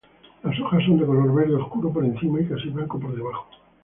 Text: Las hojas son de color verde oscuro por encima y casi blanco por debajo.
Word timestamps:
Las 0.41 0.59
hojas 0.59 0.83
son 0.83 0.97
de 0.97 1.05
color 1.05 1.31
verde 1.31 1.53
oscuro 1.57 1.93
por 1.93 2.03
encima 2.03 2.41
y 2.41 2.47
casi 2.47 2.69
blanco 2.69 2.99
por 2.99 3.15
debajo. 3.15 3.47